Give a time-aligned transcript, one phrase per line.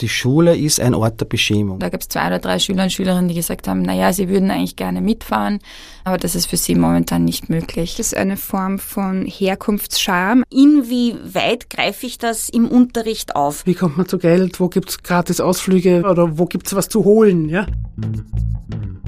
[0.00, 1.78] die Schule ist ein Ort der Beschämung.
[1.78, 4.50] Da gab es zwei oder drei Schüler und Schülerinnen, die gesagt haben, naja, sie würden
[4.50, 5.58] eigentlich gerne mitfahren,
[6.04, 7.96] aber das ist für sie momentan nicht möglich.
[7.96, 10.44] Das ist eine Form von Herkunftsscham.
[10.50, 13.66] Inwieweit greife ich das im Unterricht auf?
[13.66, 14.60] Wie kommt man zu Geld?
[14.60, 16.02] Wo gibt's gratis Ausflüge?
[16.08, 17.48] Oder wo gibt's was zu holen?
[17.48, 17.66] Ja?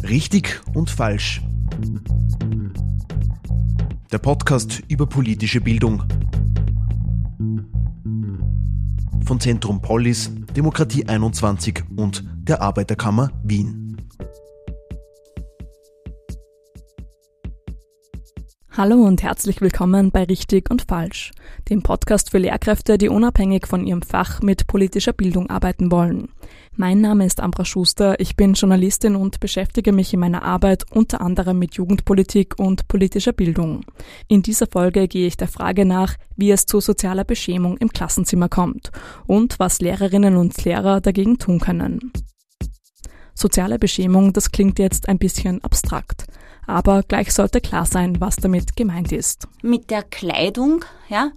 [0.02, 1.43] Richtig und falsch.
[4.11, 6.02] Der Podcast über politische Bildung
[9.29, 13.98] von Zentrum Polis, Demokratie 21 und der Arbeiterkammer Wien.
[18.70, 21.32] Hallo und herzlich willkommen bei Richtig und Falsch,
[21.68, 26.30] dem Podcast für Lehrkräfte, die unabhängig von ihrem Fach mit politischer Bildung arbeiten wollen.
[26.80, 31.20] Mein Name ist Ambra Schuster, ich bin Journalistin und beschäftige mich in meiner Arbeit unter
[31.20, 33.80] anderem mit Jugendpolitik und politischer Bildung.
[34.28, 38.48] In dieser Folge gehe ich der Frage nach, wie es zu sozialer Beschämung im Klassenzimmer
[38.48, 38.92] kommt
[39.27, 42.12] und was Lehrerinnen und Lehrer dagegen tun können.
[43.34, 46.26] Soziale Beschämung, das klingt jetzt ein bisschen abstrakt.
[46.68, 49.49] Aber gleich sollte klar sein, was damit gemeint ist.
[49.62, 51.32] Mit der Kleidung, ja,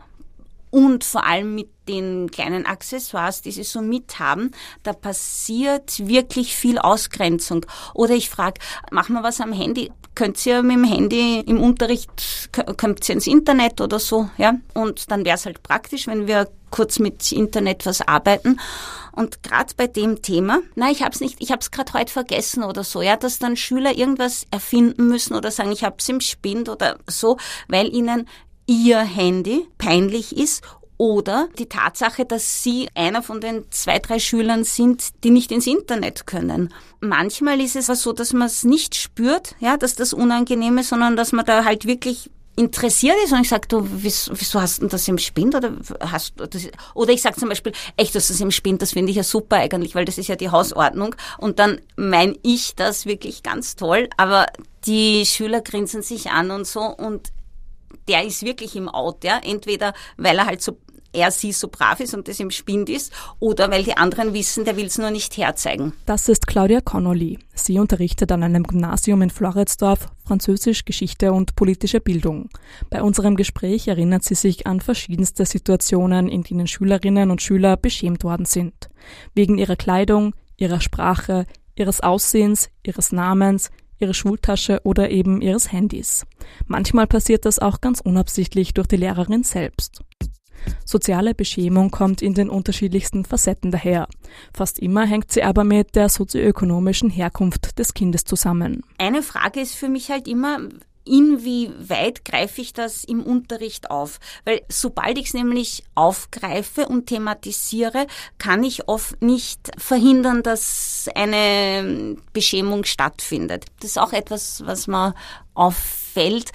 [0.72, 4.52] und vor allem mit den kleinen Accessoires, die sie so mithaben,
[4.84, 7.66] da passiert wirklich viel Ausgrenzung.
[7.94, 8.60] Oder ich frage,
[8.92, 9.92] machen wir was am Handy?
[10.16, 14.56] Könnt ihr mit dem Handy im Unterricht, könnt ihr ins Internet oder so, ja?
[14.74, 18.60] Und dann wäre es halt praktisch, wenn wir kurz mit Internet was arbeiten.
[19.14, 22.12] Und gerade bei dem Thema, na, ich habe es nicht, ich habe es gerade heute
[22.12, 26.08] vergessen oder so, ja, dass dann Schüler irgendwas erfinden müssen oder sagen, ich habe es
[26.08, 28.28] im Spind oder so, weil ihnen
[28.72, 30.64] ihr Handy peinlich ist
[30.98, 35.68] oder die Tatsache, dass Sie einer von den zwei, drei Schülern sind, die nicht ins
[35.68, 36.74] Internet können.
[37.02, 41.18] Manchmal ist es so, dass man es nicht spürt, ja, dass das unangenehm ist, sondern
[41.18, 45.08] dass man da halt wirklich interessiert ist und ich sage, du, wieso, hast du das
[45.08, 46.34] im Spind oder hast?
[46.94, 49.58] Oder ich sage zum Beispiel, echt, dass das im Spind, das finde ich ja super
[49.58, 54.10] eigentlich, weil das ist ja die Hausordnung und dann meine ich das wirklich ganz toll,
[54.18, 54.46] aber
[54.86, 57.32] die Schüler grinsen sich an und so und
[58.08, 59.40] der ist wirklich im Out, ja.
[59.44, 60.78] Entweder weil er halt so
[61.14, 64.66] er sie so brav ist und das im Spind ist oder weil die anderen wissen,
[64.66, 65.94] der will es nur nicht herzeigen.
[66.06, 67.40] Das ist Claudia Connolly.
[67.54, 72.50] Sie unterrichtet an einem Gymnasium in Floridsdorf Französisch, Geschichte und politische Bildung.
[72.90, 78.24] Bei unserem Gespräch erinnert sie sich an verschiedenste Situationen, in denen Schülerinnen und Schüler beschämt
[78.24, 78.90] worden sind.
[79.36, 86.26] Wegen ihrer Kleidung, ihrer Sprache, ihres Aussehens, ihres Namens, ihrer Schultasche oder eben ihres Handys.
[86.68, 90.02] Manchmal passiert das auch ganz unabsichtlich durch die Lehrerin selbst.
[90.86, 94.08] Soziale Beschämung kommt in den unterschiedlichsten Facetten daher.
[94.54, 98.84] Fast immer hängt sie aber mit der sozioökonomischen Herkunft des Kindes zusammen.
[98.98, 100.60] Eine Frage ist für mich halt immer,
[101.12, 104.20] inwieweit greife ich das im Unterricht auf?
[104.46, 108.08] Weil sobald ich es nämlich aufgreife und thematisiere,
[108.38, 113.66] kann ich oft nicht verhindern, dass eine Beschämung stattfindet.
[113.82, 115.14] Das ist auch etwas, was mir
[115.54, 116.52] auffällt,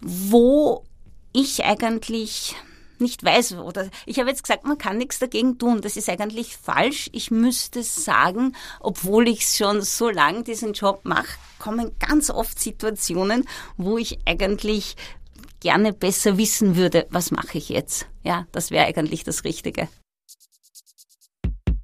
[0.00, 0.84] wo
[1.32, 2.56] ich eigentlich
[3.00, 5.80] nicht weiß oder ich habe jetzt gesagt, man kann nichts dagegen tun.
[5.80, 7.10] Das ist eigentlich falsch.
[7.12, 13.46] Ich müsste sagen, obwohl ich schon so lange diesen Job mache, kommen ganz oft Situationen,
[13.76, 14.96] wo ich eigentlich
[15.60, 18.06] gerne besser wissen würde, was mache ich jetzt.
[18.22, 19.88] Ja, das wäre eigentlich das Richtige.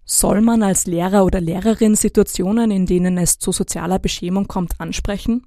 [0.04, 5.46] Soll man als Lehrer oder Lehrerin Situationen, in denen es zu sozialer Beschämung kommt, ansprechen?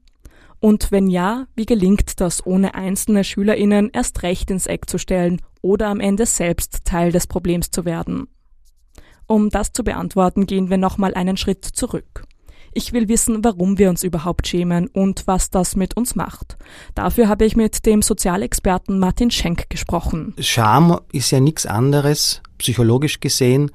[0.59, 5.41] Und wenn ja, wie gelingt das, ohne einzelne Schülerinnen erst recht ins Eck zu stellen
[5.61, 8.27] oder am Ende selbst Teil des Problems zu werden?
[9.25, 12.25] Um das zu beantworten, gehen wir nochmal einen Schritt zurück.
[12.73, 16.57] Ich will wissen, warum wir uns überhaupt schämen und was das mit uns macht.
[16.93, 20.35] Dafür habe ich mit dem Sozialexperten Martin Schenk gesprochen.
[20.39, 23.71] Scham ist ja nichts anderes, psychologisch gesehen,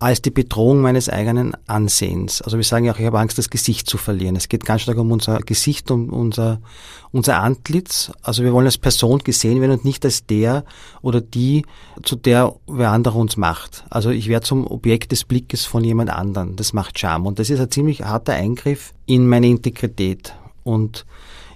[0.00, 2.40] als die Bedrohung meines eigenen Ansehens.
[2.42, 4.36] Also wir sagen ja auch, ich habe Angst, das Gesicht zu verlieren.
[4.36, 6.60] Es geht ganz stark um unser Gesicht, um unser,
[7.10, 8.12] unser Antlitz.
[8.22, 10.64] Also wir wollen als Person gesehen werden und nicht als der
[11.02, 11.64] oder die,
[12.04, 13.84] zu der wer andere uns macht.
[13.90, 16.54] Also ich werde zum Objekt des Blickes von jemand anderen.
[16.54, 17.26] Das macht Scham.
[17.26, 20.34] Und das ist ein ziemlich harter Eingriff in meine Integrität.
[20.62, 21.06] Und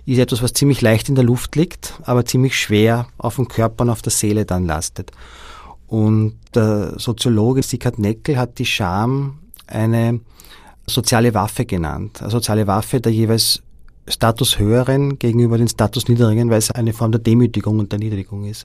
[0.05, 3.85] ist etwas, was ziemlich leicht in der Luft liegt, aber ziemlich schwer auf dem Körper
[3.85, 5.13] und auf der Seele dann lastet.
[5.93, 10.21] Und der Soziologe Sigurd Neckel hat die Scham eine
[10.87, 12.23] soziale Waffe genannt.
[12.23, 13.63] Eine soziale Waffe der jeweils
[14.09, 18.47] Status höheren gegenüber den Status niedrigen, weil es eine Form der Demütigung und der Niedrigung
[18.47, 18.63] ist.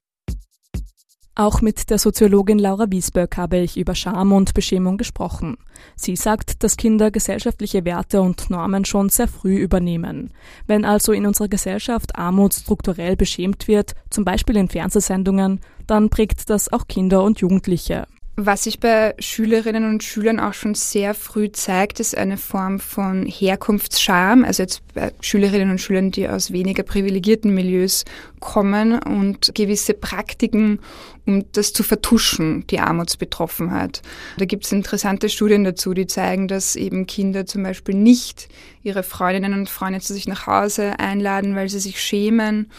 [1.40, 5.58] Auch mit der Soziologin Laura Wiesböck habe ich über Scham und Beschämung gesprochen.
[5.96, 10.32] Sie sagt, dass Kinder gesellschaftliche Werte und Normen schon sehr früh übernehmen.
[10.66, 16.50] Wenn also in unserer Gesellschaft Armut strukturell beschämt wird, zum Beispiel in Fernsehsendungen, dann prägt
[16.50, 18.08] das auch Kinder und Jugendliche.
[18.40, 23.26] Was sich bei Schülerinnen und Schülern auch schon sehr früh zeigt, ist eine Form von
[23.26, 24.44] Herkunftsscham.
[24.44, 28.06] Also jetzt bei Schülerinnen und Schülern, die aus weniger privilegierten Milieus
[28.40, 30.80] kommen und gewisse Praktiken,
[31.28, 34.02] um das zu vertuschen, die Armutsbetroffenheit.
[34.38, 38.48] Da gibt es interessante Studien dazu, die zeigen, dass eben Kinder zum Beispiel nicht
[38.82, 42.72] ihre Freundinnen und Freunde zu sich nach Hause einladen, weil sie sich schämen,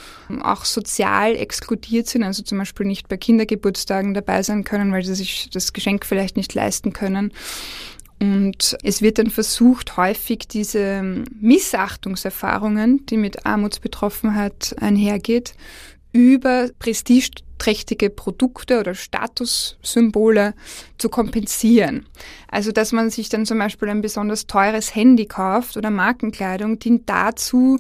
[0.43, 5.15] auch sozial exkludiert sind, also zum Beispiel nicht bei Kindergeburtstagen dabei sein können, weil sie
[5.15, 7.33] sich das Geschenk vielleicht nicht leisten können.
[8.21, 11.03] Und es wird dann versucht, häufig diese
[11.39, 15.55] Missachtungserfahrungen, die mit Armutsbetroffenheit einhergeht,
[16.13, 16.71] über
[17.59, 20.55] prestigeträchtige Produkte oder Statussymbole
[20.97, 22.07] zu kompensieren.
[22.49, 27.09] Also dass man sich dann zum Beispiel ein besonders teures Handy kauft oder Markenkleidung dient
[27.09, 27.79] dazu,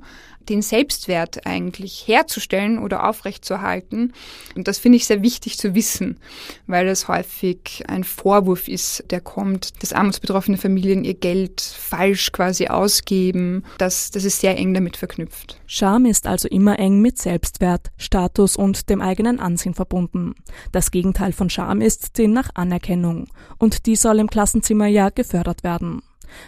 [0.48, 4.12] den Selbstwert eigentlich herzustellen oder aufrechtzuerhalten.
[4.56, 6.18] Und das finde ich sehr wichtig zu wissen,
[6.66, 12.68] weil das häufig ein Vorwurf ist, der kommt, dass armutsbetroffene Familien ihr Geld falsch quasi
[12.68, 13.64] ausgeben.
[13.78, 15.60] Das, das ist sehr eng damit verknüpft.
[15.66, 20.34] Scham ist also immer eng mit Selbstwert, Status und dem eigenen Ansehen verbunden.
[20.72, 23.28] Das Gegenteil von Scham ist die nach Anerkennung.
[23.58, 26.02] Und die soll im Klassenzimmer ja gefördert werden.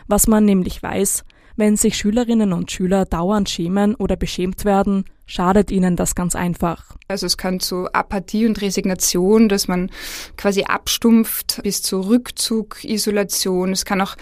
[0.07, 1.25] Was man nämlich weiß,
[1.61, 6.97] wenn sich Schülerinnen und Schüler dauernd schämen oder beschämt werden, schadet ihnen das ganz einfach.
[7.07, 9.91] Also es kann zu Apathie und Resignation, dass man
[10.39, 13.73] quasi abstumpft bis zu Rückzug, Isolation.
[13.73, 14.17] Es kann auch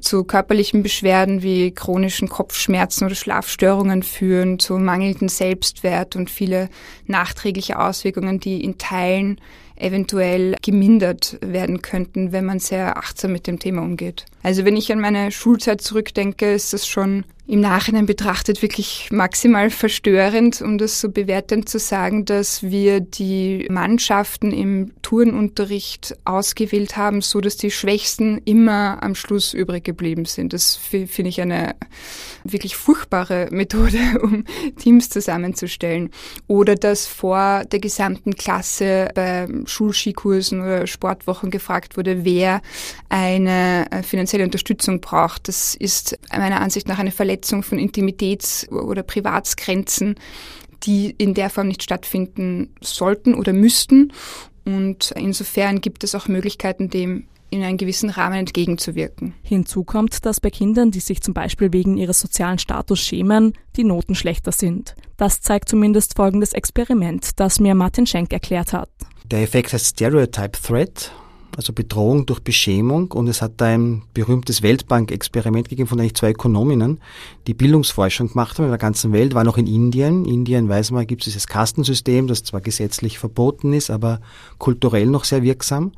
[0.00, 6.68] zu körperlichen Beschwerden wie chronischen Kopfschmerzen oder Schlafstörungen führen, zu mangelndem Selbstwert und viele
[7.06, 9.40] nachträgliche Auswirkungen, die in Teilen
[9.76, 14.26] eventuell gemindert werden könnten, wenn man sehr achtsam mit dem Thema umgeht.
[14.42, 19.70] Also wenn ich an meine Schulzeit zurückdenke, ist das schon im Nachhinein betrachtet wirklich maximal
[19.70, 27.22] verstörend, um das so bewertend zu sagen, dass wir die Mannschaften im Turnunterricht ausgewählt haben,
[27.22, 30.52] so dass die Schwächsten immer am Schluss übrig geblieben sind.
[30.52, 31.74] Das finde ich eine
[32.44, 34.44] wirklich furchtbare Methode, um
[34.78, 36.10] Teams zusammenzustellen.
[36.46, 42.62] Oder dass vor der gesamten Klasse bei Schulskikursen oder Sportwochen gefragt wurde, wer
[43.08, 45.48] eine äh, finanzielle Unterstützung braucht.
[45.48, 50.16] Das ist meiner Ansicht nach eine Verletzung Verletzung von Intimitäts- oder Privatsgrenzen,
[50.82, 54.12] die in der Form nicht stattfinden sollten oder müssten.
[54.64, 59.34] Und insofern gibt es auch Möglichkeiten, dem in einem gewissen Rahmen entgegenzuwirken.
[59.42, 63.84] Hinzu kommt, dass bei Kindern, die sich zum Beispiel wegen ihres sozialen Status schämen, die
[63.84, 64.94] Noten schlechter sind.
[65.16, 68.90] Das zeigt zumindest folgendes Experiment, das mir Martin Schenk erklärt hat.
[69.24, 71.10] Der Effekt heißt Stereotype Threat
[71.56, 73.12] also Bedrohung durch Beschämung.
[73.12, 77.00] Und es hat da ein berühmtes Weltbank-Experiment gegeben von eigentlich zwei Ökonominnen,
[77.46, 80.24] die Bildungsforschung gemacht haben in der ganzen Welt, war noch in Indien.
[80.24, 84.20] In Indien, weiß man, gibt es dieses Kastensystem, das zwar gesetzlich verboten ist, aber
[84.58, 85.92] kulturell noch sehr wirksam.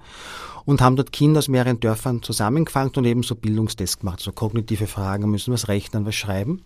[0.65, 4.87] Und haben dort Kinder aus mehreren Dörfern zusammengefangen und eben so Bildungstests gemacht, so kognitive
[4.87, 6.63] Fragen, müssen was rechnen, was schreiben.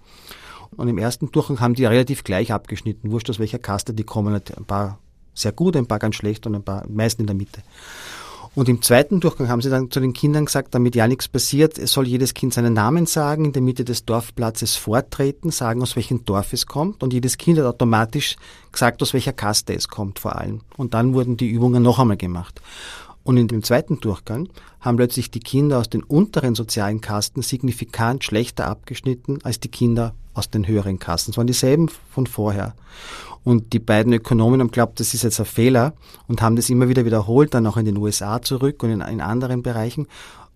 [0.77, 4.35] Und im ersten Durchgang haben die relativ gleich abgeschnitten, wurscht aus welcher Kaste die kommen,
[4.35, 4.99] ein paar
[5.37, 7.63] sehr gut, ein paar ganz schlecht und ein paar meisten in der Mitte.
[8.57, 11.77] Und im zweiten Durchgang haben sie dann zu den Kindern gesagt, damit ja nichts passiert,
[11.79, 15.95] es soll jedes Kind seinen Namen sagen, in der Mitte des Dorfplatzes vortreten, sagen, aus
[15.95, 17.03] welchem Dorf es kommt.
[17.03, 18.37] Und jedes Kind hat automatisch
[18.73, 20.63] gesagt, aus welcher Kaste es kommt vor allem.
[20.79, 22.63] Und dann wurden die Übungen noch einmal gemacht.
[23.25, 24.49] Und in dem zweiten Durchgang
[24.81, 30.15] haben plötzlich die Kinder aus den unteren sozialen Kasten signifikant schlechter abgeschnitten als die Kinder
[30.33, 31.33] aus den höheren Kasten.
[31.33, 32.75] Es waren dieselben von vorher.
[33.47, 35.95] Und die beiden Ökonomen haben glaubt, das ist jetzt ein Fehler
[36.27, 39.21] und haben das immer wieder wiederholt, dann auch in den USA zurück und in, in
[39.21, 40.09] anderen Bereichen.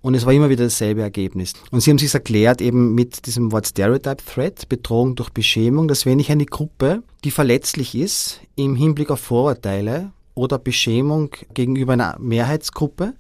[0.02, 1.52] Und es war immer wieder dasselbe Ergebnis.
[1.70, 6.04] Und sie haben sich erklärt eben mit diesem Wort Stereotype Threat, Bedrohung durch Beschämung, dass
[6.04, 12.16] wenn ich eine Gruppe, die verletzlich ist im Hinblick auf Vorurteile oder Beschämung gegenüber einer
[12.18, 13.14] Mehrheitsgruppe,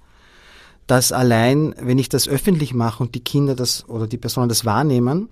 [0.88, 4.64] dass allein, wenn ich das öffentlich mache und die Kinder das oder die Personen das
[4.64, 5.28] wahrnehmen,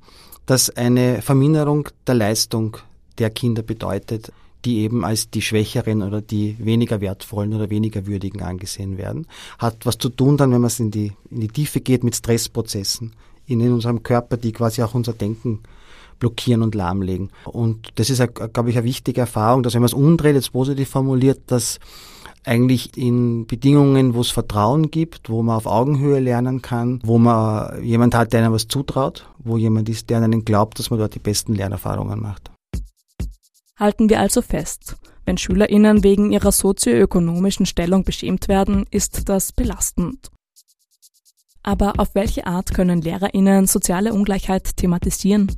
[0.47, 2.77] dass eine Verminderung der Leistung
[3.19, 4.33] der Kinder bedeutet,
[4.65, 9.27] die eben als die Schwächeren oder die weniger wertvollen oder weniger würdigen angesehen werden.
[9.59, 12.17] Hat was zu tun dann, wenn man es in die, in die Tiefe geht, mit
[12.17, 13.13] Stressprozessen
[13.47, 15.61] in unserem Körper, die quasi auch unser Denken
[16.19, 17.31] blockieren und lahmlegen.
[17.45, 20.89] Und das ist, glaube ich, eine wichtige Erfahrung, dass wenn man es umdreht, jetzt positiv
[20.89, 21.79] formuliert, dass
[22.45, 27.83] eigentlich in Bedingungen, wo es Vertrauen gibt, wo man auf Augenhöhe lernen kann, wo man
[27.85, 31.15] jemand hat, der einem was zutraut, wo jemand ist, der einen glaubt, dass man dort
[31.15, 32.51] die besten Lernerfahrungen macht.
[33.79, 40.31] Halten wir also fest, wenn Schülerinnen wegen ihrer sozioökonomischen Stellung beschämt werden, ist das belastend.
[41.63, 45.55] Aber auf welche Art können Lehrerinnen soziale Ungleichheit thematisieren?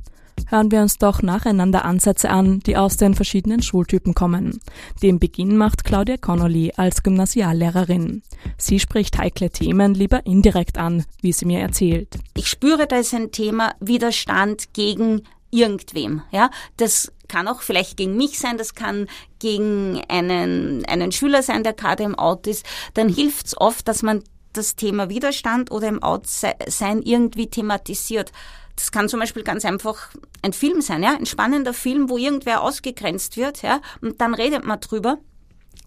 [0.47, 4.59] Hören wir uns doch nacheinander Ansätze an, die aus den verschiedenen Schultypen kommen.
[5.01, 8.23] Den Beginn macht Claudia Connolly als Gymnasiallehrerin.
[8.57, 12.19] Sie spricht heikle Themen lieber indirekt an, wie sie mir erzählt.
[12.35, 15.21] Ich spüre, da ist ein Thema Widerstand gegen
[15.51, 16.23] irgendwem.
[16.31, 19.07] Ja, das kann auch vielleicht gegen mich sein, das kann
[19.39, 22.65] gegen einen, einen Schüler sein, der gerade im Out ist.
[22.93, 28.31] Dann hilft es oft, dass man das Thema Widerstand oder im Out-Sein irgendwie thematisiert.
[28.75, 30.09] Das kann zum Beispiel ganz einfach
[30.41, 34.65] ein Film sein, ja, ein spannender Film, wo irgendwer ausgegrenzt wird, ja, und dann redet
[34.65, 35.19] man drüber.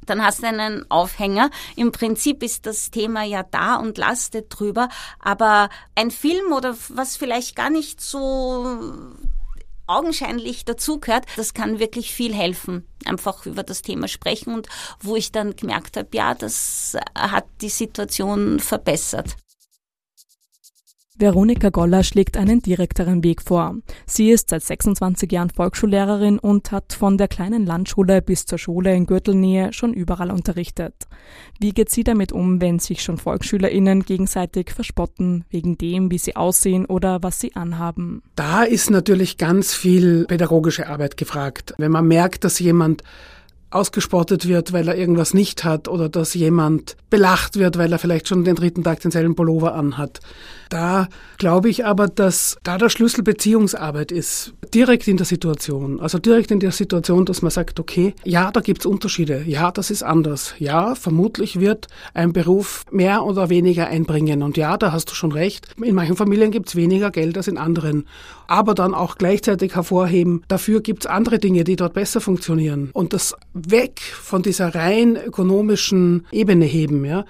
[0.06, 1.50] Dann hast du einen Aufhänger.
[1.76, 4.90] Im Prinzip ist das Thema ja da und lastet drüber.
[5.18, 8.82] Aber ein Film oder was vielleicht gar nicht so
[9.86, 12.86] augenscheinlich dazugehört, das kann wirklich viel helfen.
[13.04, 14.68] Einfach über das Thema sprechen und
[15.00, 19.36] wo ich dann gemerkt habe, ja, das hat die Situation verbessert.
[21.16, 23.76] Veronika Goller schlägt einen direkteren Weg vor.
[24.04, 28.92] Sie ist seit 26 Jahren Volksschullehrerin und hat von der kleinen Landschule bis zur Schule
[28.92, 30.94] in Gürtelnähe schon überall unterrichtet.
[31.60, 36.34] Wie geht sie damit um, wenn sich schon VolksschülerInnen gegenseitig verspotten wegen dem, wie sie
[36.34, 38.24] aussehen oder was sie anhaben?
[38.34, 41.74] Da ist natürlich ganz viel pädagogische Arbeit gefragt.
[41.78, 43.04] Wenn man merkt, dass jemand
[43.74, 48.28] ausgespottet wird, weil er irgendwas nicht hat oder dass jemand belacht wird, weil er vielleicht
[48.28, 50.20] schon den dritten Tag denselben Pullover anhat.
[50.70, 56.00] Da glaube ich aber, dass da der Schlüssel Beziehungsarbeit ist, direkt in der Situation.
[56.00, 59.90] Also direkt in der Situation, dass man sagt, okay, ja, da gibt's Unterschiede, ja, das
[59.90, 65.10] ist anders, ja, vermutlich wird ein Beruf mehr oder weniger einbringen und ja, da hast
[65.10, 68.06] du schon recht, in manchen Familien gibt's weniger Geld als in anderen.
[68.46, 72.90] Aber dann auch gleichzeitig hervorheben, dafür gibt's andere Dinge, die dort besser funktionieren.
[72.92, 73.34] Und das
[73.70, 77.24] weg von dieser rein ökonomischen Ebene heben, ja,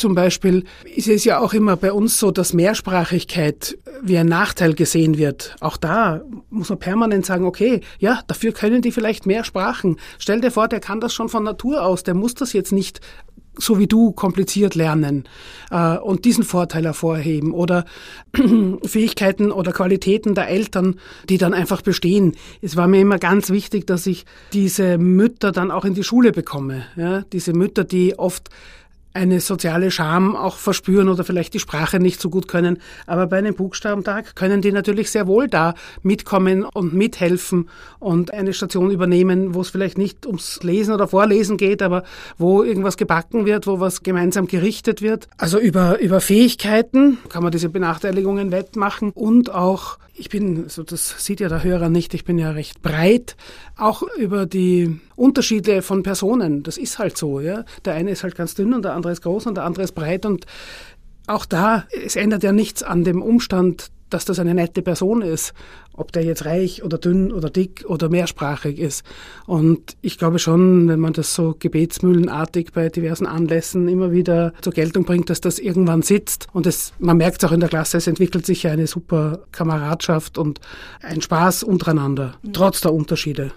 [0.00, 4.74] zum Beispiel ist es ja auch immer bei uns so, dass Mehrsprachigkeit wie ein Nachteil
[4.74, 5.56] gesehen wird.
[5.60, 9.98] Auch da muss man permanent sagen, okay, ja, dafür können die vielleicht mehr Sprachen.
[10.18, 13.00] Stell dir vor, der kann das schon von Natur aus, der muss das jetzt nicht
[13.58, 15.24] so wie du kompliziert lernen
[15.70, 17.84] äh, und diesen Vorteil hervorheben oder
[18.84, 22.36] Fähigkeiten oder Qualitäten der Eltern, die dann einfach bestehen.
[22.62, 26.32] Es war mir immer ganz wichtig, dass ich diese Mütter dann auch in die Schule
[26.32, 26.84] bekomme.
[26.96, 27.22] Ja?
[27.32, 28.48] Diese Mütter, die oft
[29.12, 32.78] eine soziale Scham auch verspüren oder vielleicht die Sprache nicht so gut können.
[33.06, 38.52] Aber bei einem Buchstabentag können die natürlich sehr wohl da mitkommen und mithelfen und eine
[38.52, 42.04] Station übernehmen, wo es vielleicht nicht ums Lesen oder Vorlesen geht, aber
[42.38, 45.28] wo irgendwas gebacken wird, wo was gemeinsam gerichtet wird.
[45.38, 51.24] Also über, über Fähigkeiten kann man diese Benachteiligungen wettmachen und auch ich bin, so das
[51.24, 53.36] sieht ja der Hörer nicht, ich bin ja recht breit,
[53.76, 56.62] auch über die Unterschiede von Personen.
[56.62, 57.64] Das ist halt so, ja.
[57.84, 59.92] Der eine ist halt ganz dünn und der andere ist groß und der andere ist
[59.92, 60.44] breit und
[61.26, 65.54] auch da, es ändert ja nichts an dem Umstand, dass das eine nette Person ist,
[65.92, 69.04] ob der jetzt reich oder dünn oder dick oder mehrsprachig ist.
[69.46, 74.72] Und ich glaube schon, wenn man das so gebetsmühlenartig bei diversen Anlässen immer wieder zur
[74.72, 76.48] Geltung bringt, dass das irgendwann sitzt.
[76.52, 79.40] Und es, man merkt es auch in der Klasse, es entwickelt sich ja eine super
[79.52, 80.60] Kameradschaft und
[81.02, 83.52] ein Spaß untereinander, trotz der Unterschiede.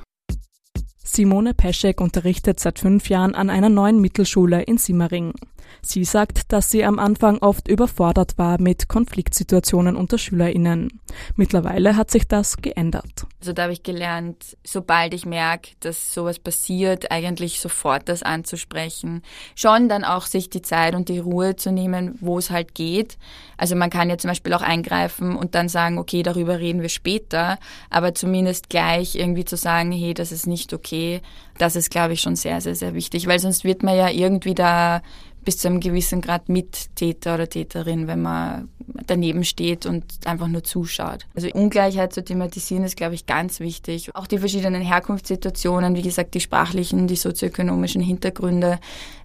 [1.15, 5.33] Simone Peschek unterrichtet seit fünf Jahren an einer neuen Mittelschule in Simmering.
[5.81, 11.01] Sie sagt, dass sie am Anfang oft überfordert war mit Konfliktsituationen unter SchülerInnen.
[11.35, 13.25] Mittlerweile hat sich das geändert.
[13.41, 19.21] Also da habe ich gelernt, sobald ich merke, dass sowas passiert, eigentlich sofort das anzusprechen.
[19.55, 23.17] Schon dann auch sich die Zeit und die Ruhe zu nehmen, wo es halt geht.
[23.57, 26.89] Also man kann ja zum Beispiel auch eingreifen und dann sagen, okay, darüber reden wir
[26.89, 31.21] später, aber zumindest gleich irgendwie zu sagen, hey, das ist nicht okay,
[31.57, 34.55] das ist, glaube ich, schon sehr, sehr, sehr wichtig, weil sonst wird man ja irgendwie
[34.55, 35.01] da
[35.43, 38.69] bis zu einem gewissen Grad Mittäter oder Täterin, wenn man
[39.07, 41.25] daneben steht und einfach nur zuschaut.
[41.35, 44.13] Also Ungleichheit zu thematisieren ist, glaube ich, ganz wichtig.
[44.15, 48.79] Auch die verschiedenen Herkunftssituationen, wie gesagt, die sprachlichen, die sozioökonomischen Hintergründe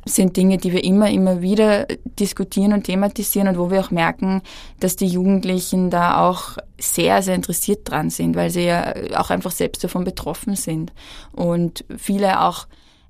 [0.04, 1.87] sind Dinge, die wir immer, immer wieder
[2.18, 4.42] diskutieren und thematisieren und wo wir auch merken,
[4.80, 9.50] dass die Jugendlichen da auch sehr, sehr interessiert dran sind, weil sie ja auch einfach
[9.50, 10.92] selbst davon betroffen sind
[11.32, 12.66] und viele auch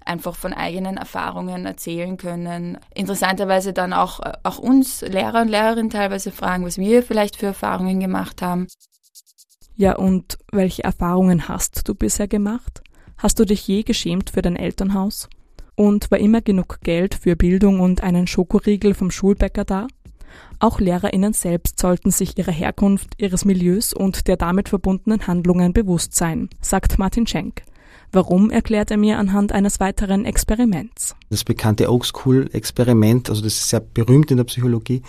[0.09, 2.79] einfach von eigenen Erfahrungen erzählen können.
[2.95, 8.01] Interessanterweise dann auch, auch uns Lehrer und Lehrerinnen teilweise fragen, was wir vielleicht für Erfahrungen
[8.01, 8.67] gemacht haben.
[9.77, 12.83] Ja, und welche Erfahrungen hast du bisher gemacht?
[13.17, 15.29] Hast du dich je geschämt für dein Elternhaus?
[15.77, 19.87] Und war immer genug Geld für Bildung und einen Schokoriegel vom Schulbäcker da?
[20.59, 26.15] Auch Lehrerinnen selbst sollten sich ihrer Herkunft, ihres Milieus und der damit verbundenen Handlungen bewusst
[26.15, 27.63] sein, sagt Martin Schenk.
[28.13, 31.15] Warum erklärt er mir anhand eines weiteren Experiments.
[31.31, 35.03] Das bekannte Oak School Experiment, also das ist sehr berühmt in der Psychologie,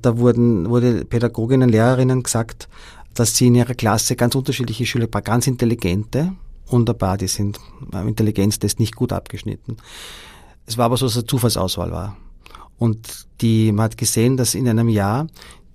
[0.00, 2.68] da wurden, wurde Pädagoginnen, Lehrerinnen gesagt,
[3.14, 6.32] dass sie in ihrer Klasse ganz unterschiedliche Schüler, ein paar ganz intelligente
[6.66, 7.58] und ein paar, die sind
[7.92, 9.76] am Intelligenztest nicht gut abgeschnitten.
[10.66, 12.16] Es war aber so, dass es eine Zufallsauswahl war.
[12.78, 15.26] Und die, man hat gesehen, dass in einem Jahr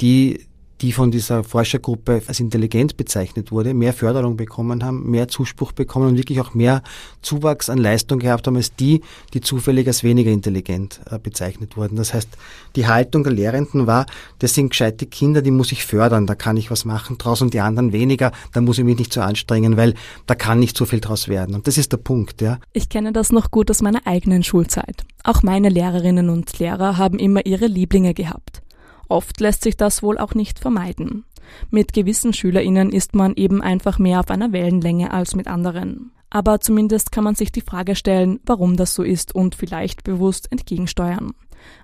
[0.02, 0.46] die
[0.84, 6.10] die von dieser Forschergruppe als intelligent bezeichnet wurde, mehr Förderung bekommen haben, mehr Zuspruch bekommen
[6.10, 6.84] und wirklich auch mehr
[7.22, 9.02] Zuwachs an Leistung gehabt haben als die,
[9.34, 11.96] die zufällig als weniger intelligent äh, bezeichnet wurden.
[11.96, 12.28] Das heißt,
[12.76, 14.06] die Haltung der Lehrenden war,
[14.40, 17.54] das sind gescheite Kinder, die muss ich fördern, da kann ich was machen draus und
[17.54, 19.94] die anderen weniger, da muss ich mich nicht so anstrengen, weil
[20.26, 21.56] da kann nicht so viel draus werden.
[21.56, 22.60] Und das ist der Punkt, ja.
[22.74, 25.06] Ich kenne das noch gut aus meiner eigenen Schulzeit.
[25.24, 28.64] Auch meine Lehrerinnen und Lehrer haben immer ihre Lieblinge gehabt.
[29.08, 31.26] Oft lässt sich das wohl auch nicht vermeiden.
[31.70, 36.12] Mit gewissen Schülerinnen ist man eben einfach mehr auf einer Wellenlänge als mit anderen.
[36.30, 40.52] Aber zumindest kann man sich die Frage stellen, warum das so ist und vielleicht bewusst
[40.52, 41.34] entgegensteuern.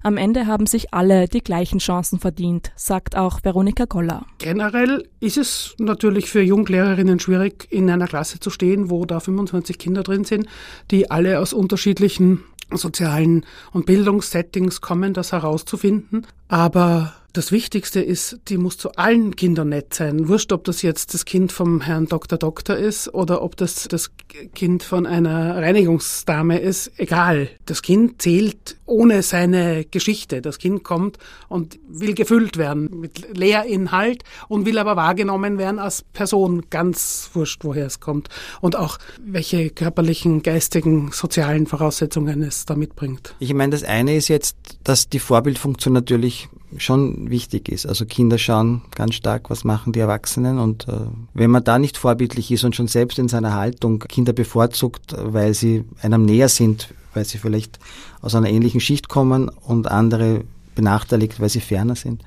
[0.01, 4.25] Am Ende haben sich alle die gleichen Chancen verdient, sagt auch Veronika Goller.
[4.39, 9.77] Generell ist es natürlich für Junglehrerinnen schwierig, in einer Klasse zu stehen, wo da 25
[9.77, 10.47] Kinder drin sind,
[10.91, 12.43] die alle aus unterschiedlichen
[12.77, 16.27] sozialen und Bildungssettings kommen, das herauszufinden.
[16.47, 20.27] Aber das Wichtigste ist, die muss zu allen Kindern nett sein.
[20.27, 22.37] Wurscht, ob das jetzt das Kind vom Herrn Dr.
[22.37, 24.11] Doktor ist oder ob das das
[24.53, 26.91] Kind von einer Reinigungsdame ist.
[26.97, 27.47] Egal.
[27.65, 30.41] Das Kind zählt ohne seine Geschichte.
[30.41, 31.17] Das Kind kommt
[31.47, 36.65] und will gefüllt werden mit Lehrinhalt und will aber wahrgenommen werden als Person.
[36.69, 38.27] Ganz wurscht, woher es kommt.
[38.59, 43.33] Und auch welche körperlichen, geistigen, sozialen Voraussetzungen es da mitbringt.
[43.39, 47.85] Ich meine, das eine ist jetzt, dass die Vorbildfunktion natürlich schon wichtig ist.
[47.85, 50.93] Also Kinder schauen ganz stark, was machen die Erwachsenen und äh,
[51.33, 55.53] wenn man da nicht vorbildlich ist und schon selbst in seiner Haltung Kinder bevorzugt, weil
[55.53, 57.79] sie einem näher sind, weil sie vielleicht
[58.21, 60.43] aus einer ähnlichen Schicht kommen und andere
[60.75, 62.23] benachteiligt, weil sie ferner sind,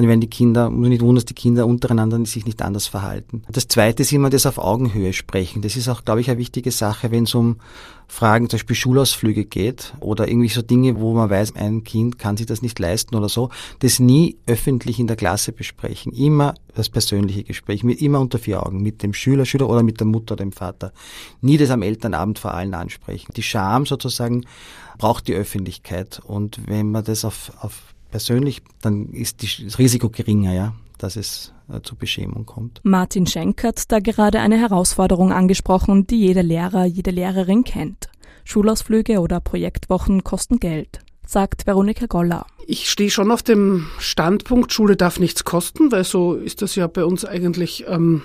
[0.00, 3.42] dann werden die Kinder, muss nicht wundern, dass die Kinder untereinander sich nicht anders verhalten.
[3.52, 5.60] Das zweite ist immer das auf Augenhöhe sprechen.
[5.60, 7.56] Das ist auch, glaube ich, eine wichtige Sache, wenn es um
[8.08, 12.38] Fragen, zum Beispiel Schulausflüge geht oder irgendwie so Dinge, wo man weiß, ein Kind kann
[12.38, 16.12] sich das nicht leisten oder so, das nie öffentlich in der Klasse besprechen.
[16.12, 20.00] Immer das persönliche Gespräch, mit, immer unter vier Augen, mit dem Schüler, Schüler oder mit
[20.00, 20.92] der Mutter dem Vater.
[21.42, 23.32] Nie das am Elternabend vor allen ansprechen.
[23.36, 24.46] Die Scham sozusagen
[24.96, 30.52] braucht die Öffentlichkeit und wenn man das auf, auf persönlich, dann ist das Risiko geringer,
[30.52, 32.80] ja, dass es äh, zu Beschämung kommt.
[32.82, 38.08] Martin Schenk hat da gerade eine Herausforderung angesprochen, die jeder Lehrer, jede Lehrerin kennt.
[38.44, 42.44] Schulausflüge oder Projektwochen kosten Geld sagt Veronika Goller.
[42.66, 46.88] Ich stehe schon auf dem Standpunkt, Schule darf nichts kosten, weil so ist das ja
[46.88, 48.22] bei uns eigentlich ähm,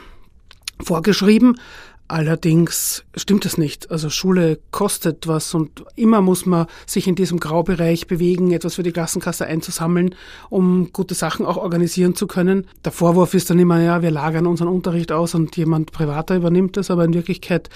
[0.83, 1.59] vorgeschrieben.
[2.07, 3.89] Allerdings stimmt es nicht.
[3.89, 8.83] Also Schule kostet was und immer muss man sich in diesem Graubereich bewegen, etwas für
[8.83, 10.13] die Klassenkasse einzusammeln,
[10.51, 12.67] um gute Sachen auch organisieren zu können.
[12.83, 16.77] Der Vorwurf ist dann immer, ja, wir lagern unseren Unterricht aus und jemand privater übernimmt
[16.77, 17.69] das, aber in Wirklichkeit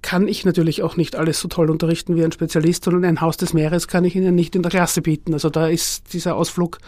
[0.00, 3.38] kann ich natürlich auch nicht alles so toll unterrichten wie ein Spezialist und ein Haus
[3.38, 5.32] des Meeres kann ich Ihnen nicht in der Klasse bieten.
[5.32, 6.78] Also da ist dieser Ausflug,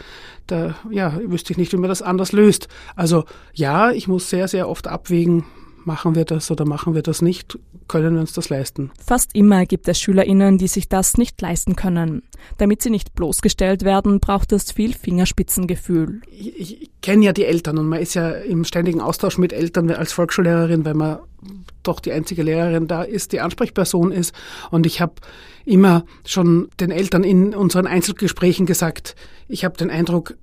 [0.45, 2.67] da ja, wüsste ich nicht, wie man das anders löst.
[2.95, 5.45] Also ja, ich muss sehr, sehr oft abwägen,
[5.87, 8.91] machen wir das oder machen wir das nicht, können wir uns das leisten.
[9.03, 12.21] Fast immer gibt es Schülerinnen, die sich das nicht leisten können.
[12.57, 16.21] Damit sie nicht bloßgestellt werden, braucht es viel Fingerspitzengefühl.
[16.29, 19.89] Ich, ich kenne ja die Eltern und man ist ja im ständigen Austausch mit Eltern
[19.89, 21.19] als Volksschullehrerin, weil man
[21.83, 24.35] doch die einzige Lehrerin da ist, die Ansprechperson ist.
[24.69, 25.13] Und ich habe
[25.65, 29.15] immer schon den Eltern in unseren Einzelgesprächen gesagt,
[29.47, 30.35] ich habe den Eindruck,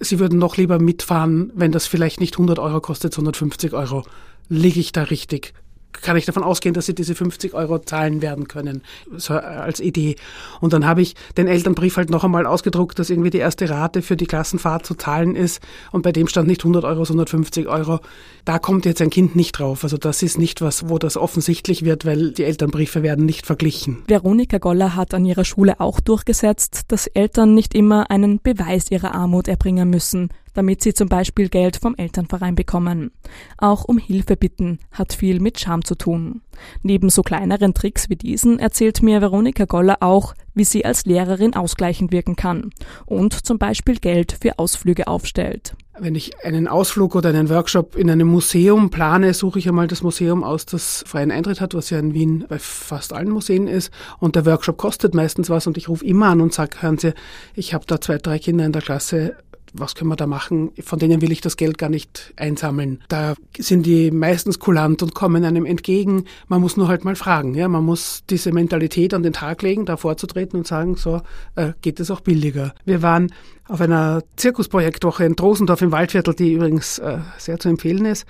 [0.00, 4.04] sie würden noch lieber mitfahren, wenn das vielleicht nicht 100 Euro kostet, sondern 50 Euro
[4.50, 5.54] liege ich da richtig?
[5.92, 8.82] Kann ich davon ausgehen, dass sie diese 50 Euro zahlen werden können,
[9.16, 10.16] so als Idee.
[10.60, 14.00] Und dann habe ich den Elternbrief halt noch einmal ausgedruckt, dass irgendwie die erste Rate
[14.00, 15.60] für die Klassenfahrt zu zahlen ist.
[15.90, 17.98] Und bei dem stand nicht 100 Euro, sondern 50 Euro.
[18.44, 19.82] Da kommt jetzt ein Kind nicht drauf.
[19.82, 24.04] Also das ist nicht was, wo das offensichtlich wird, weil die Elternbriefe werden nicht verglichen.
[24.06, 29.14] Veronika Goller hat an ihrer Schule auch durchgesetzt, dass Eltern nicht immer einen Beweis ihrer
[29.14, 33.10] Armut erbringen müssen damit sie zum Beispiel Geld vom Elternverein bekommen.
[33.58, 36.42] Auch um Hilfe bitten hat viel mit Scham zu tun.
[36.82, 41.54] Neben so kleineren Tricks wie diesen erzählt mir Veronika Goller auch, wie sie als Lehrerin
[41.54, 42.70] ausgleichend wirken kann
[43.06, 45.74] und zum Beispiel Geld für Ausflüge aufstellt.
[46.02, 50.02] Wenn ich einen Ausflug oder einen Workshop in einem Museum plane, suche ich einmal das
[50.02, 53.92] Museum aus, das freien Eintritt hat, was ja in Wien bei fast allen Museen ist.
[54.18, 57.12] Und der Workshop kostet meistens was und ich rufe immer an und sage, hören Sie,
[57.54, 59.36] ich habe da zwei, drei Kinder in der Klasse,
[59.72, 60.72] was können wir da machen?
[60.82, 63.02] Von denen will ich das Geld gar nicht einsammeln.
[63.08, 66.24] Da sind die meistens kulant und kommen einem entgegen.
[66.48, 67.54] Man muss nur halt mal fragen.
[67.54, 67.68] Ja?
[67.68, 71.22] Man muss diese Mentalität an den Tag legen, da vorzutreten und sagen, so
[71.56, 72.74] äh, geht es auch billiger.
[72.84, 73.32] Wir waren
[73.68, 78.26] auf einer Zirkusprojektwoche in Drosendorf im Waldviertel, die übrigens äh, sehr zu empfehlen ist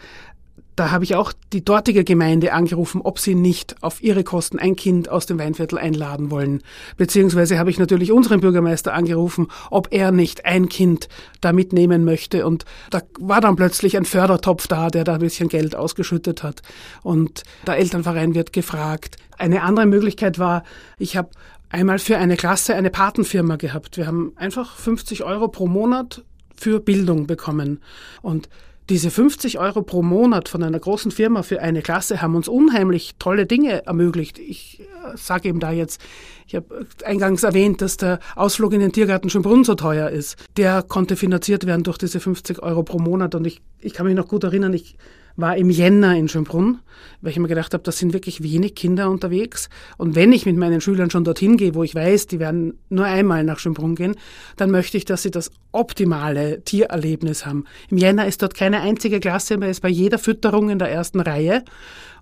[0.81, 4.77] da habe ich auch die dortige Gemeinde angerufen, ob sie nicht auf ihre Kosten ein
[4.77, 6.63] Kind aus dem Weinviertel einladen wollen.
[6.97, 11.11] Beziehungsweise habe ich natürlich unseren Bürgermeister angerufen, ob er nicht ein Kind
[11.43, 12.47] da mitnehmen möchte.
[12.47, 16.63] Und da war dann plötzlich ein Fördertopf da, der da ein bisschen Geld ausgeschüttet hat.
[17.03, 19.19] Und der Elternverein wird gefragt.
[19.37, 20.63] Eine andere Möglichkeit war,
[20.97, 21.29] ich habe
[21.69, 23.99] einmal für eine Klasse eine Patenfirma gehabt.
[23.99, 26.25] Wir haben einfach 50 Euro pro Monat
[26.57, 27.83] für Bildung bekommen.
[28.23, 28.49] Und
[28.91, 33.13] diese 50 Euro pro Monat von einer großen Firma für eine Klasse haben uns unheimlich
[33.21, 34.41] tolle Dinge ermöglicht.
[34.41, 36.01] Ich äh, sage eben da jetzt,
[36.49, 40.37] ich habe eingangs erwähnt, dass der Ausflug in den Tiergarten Schönbrunn so teuer ist.
[40.57, 44.17] Der konnte finanziert werden durch diese 50 Euro pro Monat und ich, ich kann mich
[44.17, 44.97] noch gut erinnern, ich
[45.37, 46.81] war im Jänner in Schönbrunn,
[47.21, 49.69] weil ich mir gedacht habe, da sind wirklich wenig Kinder unterwegs.
[49.97, 53.07] Und wenn ich mit meinen Schülern schon dorthin gehe, wo ich weiß, die werden nur
[53.07, 54.17] einmal nach Schönbrunn gehen,
[54.57, 57.65] dann möchte ich, dass sie das optimale Tiererlebnis haben.
[57.91, 61.21] Im Jänner ist dort keine einzige Klasse, man ist bei jeder Fütterung in der ersten
[61.21, 61.65] Reihe.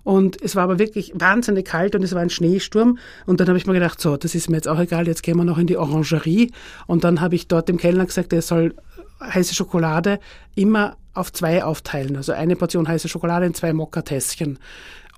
[0.03, 2.97] Und es war aber wirklich wahnsinnig kalt und es war ein Schneesturm.
[3.25, 5.37] Und dann habe ich mir gedacht, so, das ist mir jetzt auch egal, jetzt gehen
[5.37, 6.51] wir noch in die Orangerie.
[6.87, 8.75] Und dann habe ich dort dem Kellner gesagt, er soll
[9.21, 10.19] heiße Schokolade
[10.55, 12.15] immer auf zwei aufteilen.
[12.15, 14.59] Also eine Portion heiße Schokolade in zwei Mokkatässchen.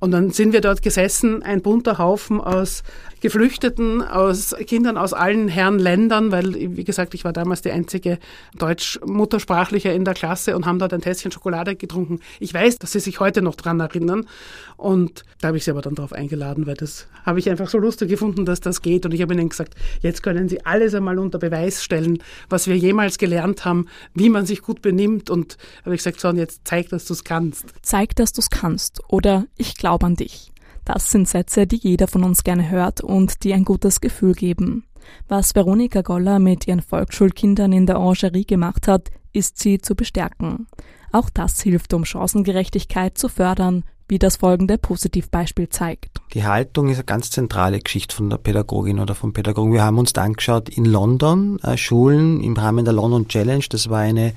[0.02, 2.82] Und dann sind wir dort gesessen, ein bunter Haufen aus
[3.20, 8.18] Geflüchteten, aus Kindern aus allen Herren Ländern, weil, wie gesagt, ich war damals die einzige
[8.58, 12.20] Deutsch-Muttersprachliche in der Klasse und haben dort ein Tässchen Schokolade getrunken.
[12.40, 14.26] Ich weiß, dass sie sich heute noch dran erinnern.
[14.82, 17.78] Und da habe ich sie aber dann darauf eingeladen, weil das habe ich einfach so
[17.78, 19.06] lustig gefunden, dass das geht.
[19.06, 22.18] Und ich habe ihnen gesagt, jetzt können sie alles einmal unter Beweis stellen,
[22.50, 25.30] was wir jemals gelernt haben, wie man sich gut benimmt.
[25.30, 27.66] Und habe ich gesagt, so, und jetzt zeig, dass du es kannst.
[27.84, 29.02] Zeig, dass du es kannst.
[29.08, 30.52] Oder ich glaube an dich.
[30.84, 34.86] Das sind Sätze, die jeder von uns gerne hört und die ein gutes Gefühl geben.
[35.28, 40.66] Was Veronika Goller mit ihren Volksschulkindern in der Orangerie gemacht hat, ist sie zu bestärken.
[41.12, 46.20] Auch das hilft, um Chancengerechtigkeit zu fördern, wie das folgende Positivbeispiel zeigt.
[46.34, 49.72] Die Haltung ist eine ganz zentrale Geschichte von der Pädagogin oder vom Pädagogen.
[49.72, 53.64] Wir haben uns da angeschaut in London, äh, Schulen im Rahmen der London Challenge.
[53.70, 54.34] Das war eine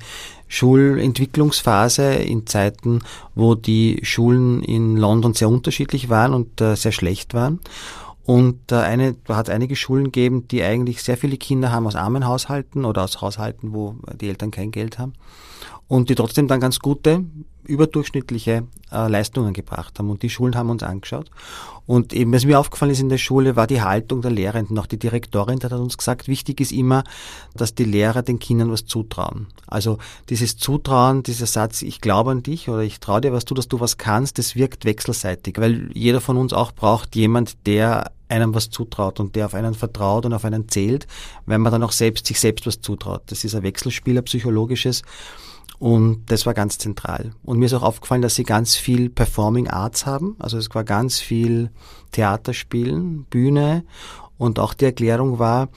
[0.47, 3.01] Schulentwicklungsphase in Zeiten,
[3.35, 7.59] wo die Schulen in London sehr unterschiedlich waren und äh, sehr schlecht waren.
[8.23, 12.25] Und äh, eine, hat einige Schulen gegeben, die eigentlich sehr viele Kinder haben aus armen
[12.25, 15.11] Haushalten oder aus Haushalten, wo die Eltern kein Geld haben
[15.87, 17.25] und die trotzdem dann ganz gute,
[17.65, 20.09] überdurchschnittliche äh, Leistungen gebracht haben.
[20.09, 21.29] Und die Schulen haben uns angeschaut.
[21.85, 24.77] Und eben, was mir aufgefallen ist in der Schule, war die Haltung der Lehrenden.
[24.79, 27.03] Auch die Direktorin hat uns gesagt, wichtig ist immer,
[27.53, 29.47] dass die Lehrer den Kindern was zutrauen.
[29.67, 29.99] Also
[30.29, 33.67] dieses Zutrauen, dieser Satz, ich glaube an dich oder ich traue dir was zu, dass
[33.67, 35.57] du was kannst, das wirkt wechselseitig.
[35.59, 39.75] Weil jeder von uns auch braucht jemand, der einem was zutraut und der auf einen
[39.75, 41.07] vertraut und auf einen zählt,
[41.45, 43.23] weil man dann auch selbst sich selbst was zutraut.
[43.27, 45.03] Das ist ein Wechselspiel, ein psychologisches.
[45.79, 47.31] Und das war ganz zentral.
[47.43, 50.35] Und mir ist auch aufgefallen, dass sie ganz viel Performing Arts haben.
[50.39, 51.69] Also es war ganz viel
[52.11, 53.83] Theaterspielen, Bühne.
[54.37, 55.69] Und auch die Erklärung war,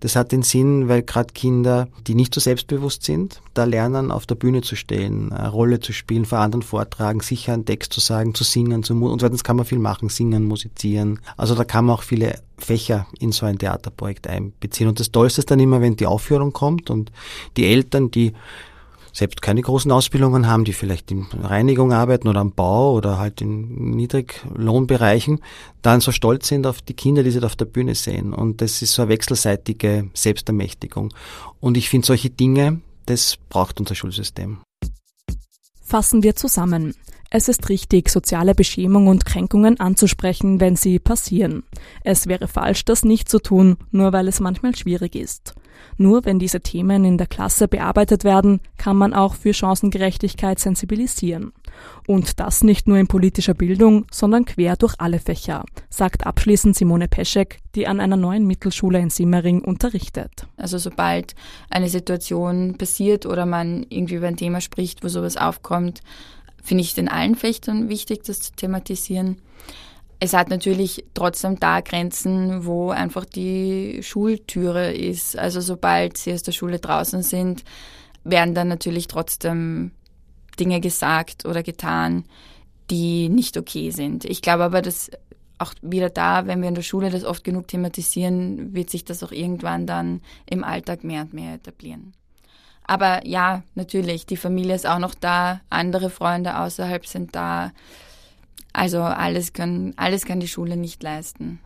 [0.00, 4.26] das hat den Sinn, weil gerade Kinder, die nicht so selbstbewusst sind, da lernen, auf
[4.26, 8.00] der Bühne zu stehen, eine Rolle zu spielen, vor anderen vortragen, sicher einen Text zu
[8.00, 11.18] sagen, zu singen, zu und zweitens kann man viel machen, singen, musizieren.
[11.36, 14.88] Also da kann man auch viele Fächer in so ein Theaterprojekt einbeziehen.
[14.88, 17.10] Und das Tollste ist dann immer, wenn die Aufführung kommt und
[17.56, 18.34] die Eltern, die
[19.18, 23.40] selbst keine großen Ausbildungen haben, die vielleicht in Reinigung arbeiten oder am Bau oder halt
[23.40, 25.40] in Niedriglohnbereichen,
[25.82, 28.32] dann so stolz sind auf die Kinder, die sie auf der Bühne sehen.
[28.32, 31.12] Und das ist so eine wechselseitige Selbstermächtigung.
[31.58, 34.58] Und ich finde solche Dinge, das braucht unser Schulsystem.
[35.82, 36.94] Fassen wir zusammen.
[37.30, 41.64] Es ist richtig, soziale Beschämung und Kränkungen anzusprechen, wenn sie passieren.
[42.04, 45.54] Es wäre falsch, das nicht zu tun, nur weil es manchmal schwierig ist.
[45.96, 51.52] Nur wenn diese Themen in der Klasse bearbeitet werden, kann man auch für Chancengerechtigkeit sensibilisieren.
[52.06, 57.08] Und das nicht nur in politischer Bildung, sondern quer durch alle Fächer, sagt abschließend Simone
[57.08, 60.46] Peschek, die an einer neuen Mittelschule in Simmering unterrichtet.
[60.56, 61.34] Also sobald
[61.70, 66.00] eine Situation passiert oder man irgendwie über ein Thema spricht, wo sowas aufkommt,
[66.62, 69.38] finde ich es in allen Fächern wichtig, das zu thematisieren.
[70.20, 75.38] Es hat natürlich trotzdem da Grenzen, wo einfach die Schultüre ist.
[75.38, 77.64] Also sobald sie aus der Schule draußen sind,
[78.24, 79.92] werden dann natürlich trotzdem
[80.58, 82.24] Dinge gesagt oder getan,
[82.90, 84.24] die nicht okay sind.
[84.24, 85.10] Ich glaube aber, dass
[85.58, 89.22] auch wieder da, wenn wir in der Schule das oft genug thematisieren, wird sich das
[89.22, 92.12] auch irgendwann dann im Alltag mehr und mehr etablieren.
[92.84, 97.72] Aber ja, natürlich, die Familie ist auch noch da, andere Freunde außerhalb sind da.
[98.72, 101.60] Also alles kann, alles kann die Schule nicht leisten.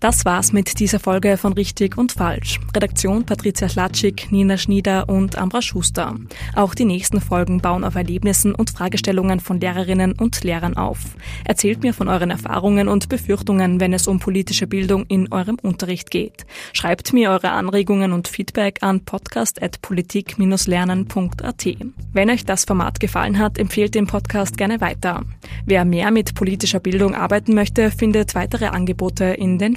[0.00, 2.60] Das war's mit dieser Folge von Richtig und Falsch.
[2.72, 6.14] Redaktion Patricia Schlatschik, Nina Schnieder und Ambra Schuster.
[6.54, 11.00] Auch die nächsten Folgen bauen auf Erlebnissen und Fragestellungen von Lehrerinnen und Lehrern auf.
[11.44, 16.12] Erzählt mir von euren Erfahrungen und Befürchtungen, wenn es um politische Bildung in eurem Unterricht
[16.12, 16.46] geht.
[16.72, 21.66] Schreibt mir eure Anregungen und Feedback an podcast.politik-lernen.at.
[22.12, 25.24] Wenn euch das Format gefallen hat, empfehlt den Podcast gerne weiter.
[25.66, 29.76] Wer mehr mit politischer Bildung arbeiten möchte, findet weitere Angebote in den